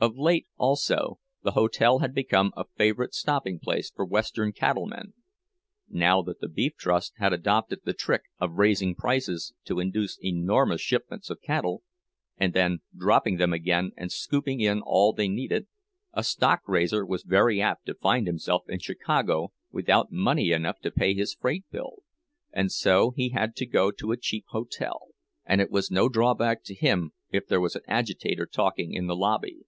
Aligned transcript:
Of 0.00 0.18
late, 0.18 0.46
also, 0.58 1.18
the 1.42 1.52
hotel 1.52 2.00
had 2.00 2.14
become 2.14 2.52
a 2.58 2.66
favorite 2.76 3.14
stopping 3.14 3.58
place 3.58 3.90
for 3.90 4.04
Western 4.04 4.52
cattlemen. 4.52 5.14
Now 5.88 6.20
that 6.20 6.40
the 6.40 6.48
Beef 6.48 6.76
Trust 6.76 7.14
had 7.16 7.32
adopted 7.32 7.80
the 7.84 7.94
trick 7.94 8.24
of 8.38 8.58
raising 8.58 8.94
prices 8.94 9.54
to 9.64 9.80
induce 9.80 10.18
enormous 10.22 10.82
shipments 10.82 11.30
of 11.30 11.40
cattle, 11.40 11.84
and 12.36 12.52
then 12.52 12.80
dropping 12.94 13.38
them 13.38 13.54
again 13.54 13.92
and 13.96 14.12
scooping 14.12 14.60
in 14.60 14.82
all 14.82 15.14
they 15.14 15.26
needed, 15.26 15.68
a 16.12 16.22
stock 16.22 16.60
raiser 16.68 17.06
was 17.06 17.22
very 17.22 17.62
apt 17.62 17.86
to 17.86 17.94
find 17.94 18.26
himself 18.26 18.64
in 18.68 18.80
Chicago 18.80 19.54
without 19.72 20.12
money 20.12 20.52
enough 20.52 20.80
to 20.80 20.90
pay 20.90 21.14
his 21.14 21.32
freight 21.32 21.64
bill; 21.70 22.02
and 22.52 22.70
so 22.70 23.12
he 23.16 23.30
had 23.30 23.56
to 23.56 23.64
go 23.64 23.90
to 23.90 24.12
a 24.12 24.18
cheap 24.18 24.44
hotel, 24.48 25.12
and 25.46 25.62
it 25.62 25.70
was 25.70 25.90
no 25.90 26.10
drawback 26.10 26.62
to 26.62 26.74
him 26.74 27.12
if 27.30 27.46
there 27.46 27.60
was 27.60 27.74
an 27.74 27.82
agitator 27.88 28.44
talking 28.44 28.92
in 28.92 29.06
the 29.06 29.16
lobby. 29.16 29.62